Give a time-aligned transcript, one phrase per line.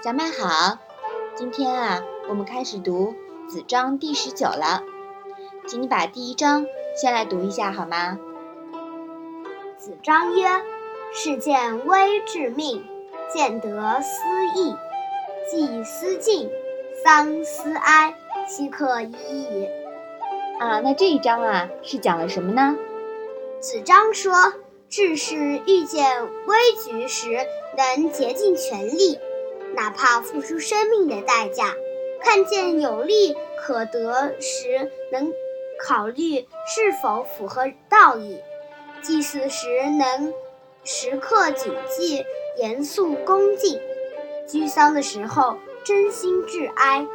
[0.00, 0.78] 小麦好，
[1.34, 3.16] 今天啊，我们开始读
[3.48, 4.84] 子章第十九了，
[5.66, 8.16] 请你把第一章先来读一下好吗？
[9.76, 10.46] 子章曰
[11.12, 12.86] ：“事见微致命，
[13.34, 14.20] 见得思
[14.54, 14.76] 义。
[15.50, 16.48] 既思敬，
[17.04, 18.14] 丧思哀，
[18.48, 19.68] 其可已矣。”
[20.60, 22.76] 啊，那这一章啊是讲了什么呢？
[23.58, 24.52] 子章说
[24.88, 27.44] ：“治世遇见危局时，
[27.76, 29.18] 能竭尽全力。”
[29.74, 31.74] 哪怕付出生命的代价，
[32.22, 35.32] 看见有利可得时，能
[35.80, 38.38] 考虑是否符合道义；
[39.02, 40.32] 祭祀时能
[40.84, 42.24] 时刻谨记
[42.56, 43.78] 严肃恭敬；
[44.48, 47.06] 居丧的时候真心致哀。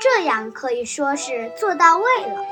[0.00, 2.44] 这样可以说是做到位了。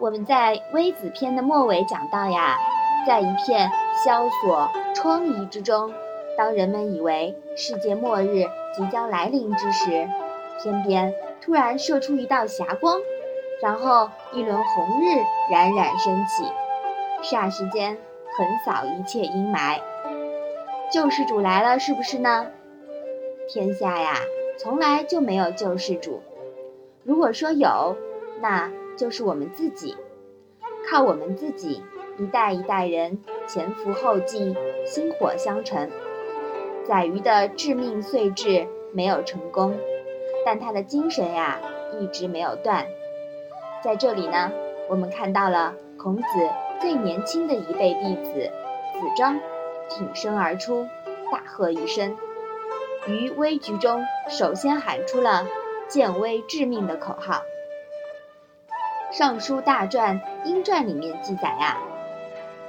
[0.00, 2.58] 我们在《微子》篇的末尾讲到呀，
[3.06, 3.70] 在一片
[4.04, 5.92] 萧索疮痍之中。
[6.38, 10.08] 当人们以为世界末日即将来临之时，
[10.62, 13.00] 天边突然射出一道霞光，
[13.60, 16.44] 然后一轮红日冉冉升起，
[17.24, 17.98] 霎时间
[18.36, 19.80] 横扫一切阴霾。
[20.92, 22.46] 救世主来了，是不是呢？
[23.48, 24.20] 天下呀，
[24.56, 26.22] 从来就没有救世主。
[27.02, 27.96] 如果说有，
[28.40, 29.96] 那就是我们自己，
[30.88, 31.82] 靠我们自己
[32.16, 34.54] 一代一代人前赴后继，
[34.86, 35.90] 薪火相承。
[36.88, 39.76] 宰鱼的致命碎志没有成功，
[40.46, 41.60] 但他的精神呀
[42.00, 42.86] 一直没有断。
[43.84, 44.50] 在这里呢，
[44.88, 46.22] 我们看到了孔子
[46.80, 49.38] 最年轻的一辈弟子子张
[49.90, 50.86] 挺身而出，
[51.30, 52.16] 大喝一声，
[53.06, 55.46] 于危局中首先喊出了
[55.88, 57.42] “见危致命”的口号。
[59.16, 61.76] 《尚书大传·殷传》里面记载呀，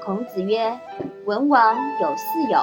[0.03, 0.77] 孔子曰
[1.23, 2.59] ：“文王有四友。”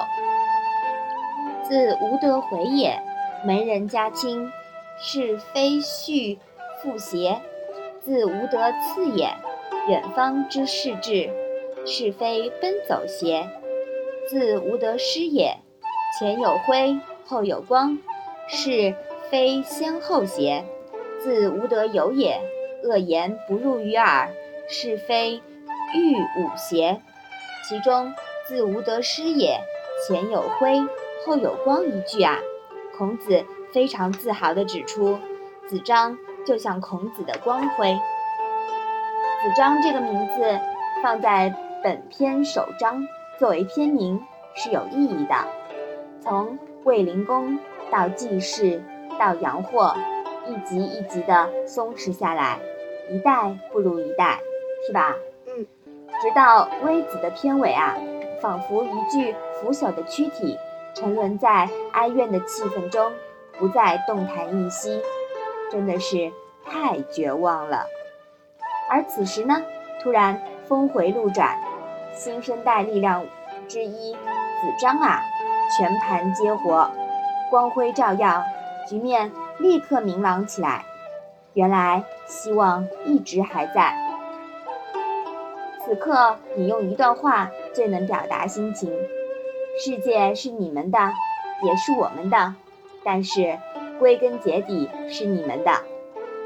[1.68, 3.02] 自无德回也，
[3.44, 4.52] 门人家亲，
[5.00, 6.38] 是非序
[6.80, 7.40] 复邪；
[8.04, 9.34] 自无德次也，
[9.88, 11.28] 远方之士至，
[11.84, 13.48] 是非奔走邪；
[14.28, 15.56] 自无德师也，
[16.16, 17.98] 前有辉，后有光，
[18.46, 18.94] 是
[19.28, 20.62] 非先后邪；
[21.18, 22.40] 自无德友也，
[22.84, 24.30] 恶言不入于耳，
[24.68, 25.42] 是非
[25.94, 27.02] 欲五邪。
[27.68, 28.14] 其中
[28.46, 29.58] 自无德师也，
[30.06, 30.80] 前有辉。
[31.26, 32.38] 后有光一句啊，
[32.96, 35.18] 孔子非常自豪地指出，
[35.66, 36.16] 子张
[36.46, 37.98] 就像孔子的光辉。
[39.42, 40.60] 子张这个名字
[41.02, 43.04] 放在本篇首章
[43.40, 45.34] 作为篇名是有意义的。
[46.20, 47.58] 从卫灵公
[47.90, 48.80] 到季氏
[49.18, 49.96] 到杨霍，
[50.46, 52.60] 一级一级的松弛下来，
[53.10, 54.38] 一代不如一代，
[54.86, 55.16] 是吧？
[55.48, 55.66] 嗯。
[56.22, 57.96] 直到微子的篇尾啊，
[58.40, 60.56] 仿佛一具腐朽的躯体。
[60.96, 63.12] 沉沦在哀怨的气氛中，
[63.58, 65.02] 不再动弹一息，
[65.70, 66.32] 真的是
[66.64, 67.84] 太绝望了。
[68.88, 69.62] 而此时呢，
[70.02, 71.60] 突然峰回路转，
[72.14, 73.26] 新生代力量
[73.68, 74.18] 之一子
[74.80, 75.20] 张啊，
[75.76, 76.90] 全盘接活，
[77.50, 78.42] 光辉照耀，
[78.88, 80.82] 局面立刻明朗起来。
[81.52, 83.94] 原来希望一直还在。
[85.84, 88.90] 此刻，你用一段话最能表达心情。
[89.78, 90.98] 世界是你们的，
[91.62, 92.54] 也是我们的，
[93.04, 93.58] 但是
[93.98, 95.70] 归根结底是你们的。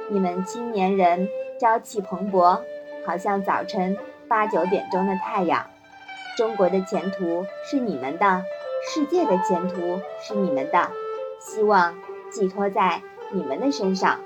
[0.08, 1.28] 你们青年人
[1.60, 2.60] 朝气蓬勃，
[3.06, 3.96] 好像早晨
[4.26, 5.64] 八九点钟的太阳。
[6.36, 8.42] 中国的前途是你们的，
[8.92, 10.90] 世界的前途是你们的，
[11.38, 11.96] 希望
[12.32, 14.18] 寄托在你们的身上。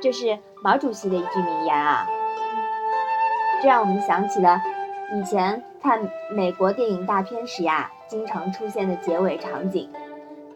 [0.00, 2.06] 这是毛主席的一句名言啊！
[3.60, 4.60] 这让我们想起了
[5.14, 7.90] 以前看美国电影大片时呀。
[8.08, 9.88] 经常出现的结尾场景，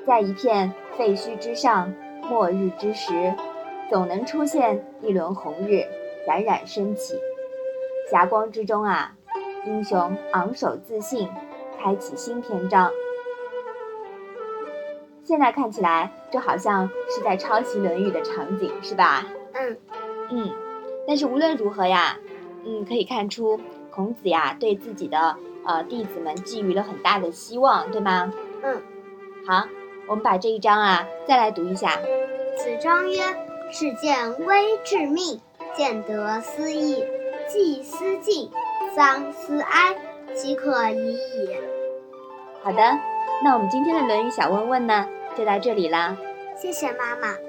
[0.06, 1.90] 在一片废墟之上，
[2.28, 3.32] 末日之时，
[3.88, 5.86] 总能出现一轮红日，
[6.26, 7.18] 冉冉升起。
[8.10, 9.16] 霞光之中啊，
[9.64, 11.30] 英雄昂首自信，
[11.80, 12.90] 开启新篇章。
[15.24, 19.26] 现在看起来，这好像是在抄袭《论语》的场景，是吧？
[19.54, 19.78] 嗯
[20.30, 20.50] 嗯。
[21.08, 22.18] 但是无论如何呀，
[22.66, 23.58] 嗯，可以看出
[23.96, 25.36] 孔子呀对自己的。
[25.64, 28.32] 呃，弟子们寄予了很大的希望，对吗？
[28.62, 28.80] 嗯，
[29.44, 29.66] 好，
[30.06, 31.96] 我们把这一章啊再来读一下。
[32.56, 33.18] 子张曰
[33.72, 35.40] ：“事见微致命，
[35.76, 37.02] 见得思义。
[37.48, 38.48] 既思敬，
[38.94, 39.96] 丧思哀，
[40.36, 41.50] 其可已矣。”
[42.62, 42.98] 好的，
[43.42, 45.04] 那我们今天的《论语》小问问呢，
[45.36, 46.16] 就到这里啦。
[46.56, 47.45] 谢谢妈妈。